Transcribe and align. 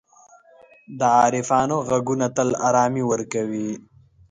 د 0.99 1.01
عارفانو 1.19 1.77
ږغونه 1.89 2.27
تل 2.35 2.49
آرامي 2.67 3.03
ورکوي. 3.11 3.69